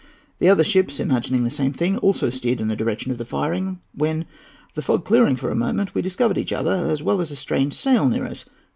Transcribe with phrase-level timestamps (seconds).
[0.39, 3.81] The other ships, imagining the same thing, also steered in the direction of the firing,
[3.93, 4.25] when,
[4.73, 7.73] the fog clearing for a moment, we discovered each other, as well as a strange
[7.75, 8.45] sail near us.